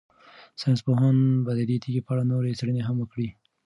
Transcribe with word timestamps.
ساینس 0.61 0.79
پوهان 0.85 1.15
به 1.45 1.51
د 1.57 1.59
دې 1.69 1.77
تیږې 1.83 2.01
په 2.05 2.11
اړه 2.13 2.23
نورې 2.31 2.57
څېړنې 2.59 2.81
هم 2.87 2.95
وکړي. 2.99 3.27